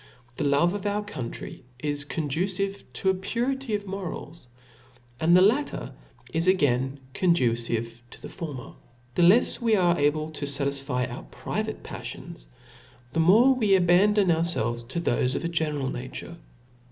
[0.37, 4.47] The love of our country is conducive to a purity of morals,
[5.19, 5.93] and the latter
[6.33, 8.73] is again condu cive to the former.
[9.13, 12.47] The lefs we are able to fatisfy our private paflions,
[13.13, 16.35] the Imore we abandon ourfelves to thofe of a general nature.